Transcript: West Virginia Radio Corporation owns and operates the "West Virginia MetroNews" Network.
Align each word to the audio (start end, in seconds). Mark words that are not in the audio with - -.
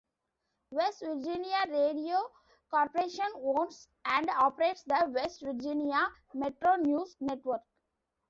West 0.71 1.01
Virginia 1.01 1.65
Radio 1.69 2.19
Corporation 2.71 3.29
owns 3.35 3.87
and 4.05 4.27
operates 4.31 4.81
the 4.87 5.11
"West 5.13 5.41
Virginia 5.43 6.07
MetroNews" 6.33 7.13
Network. 7.19 7.61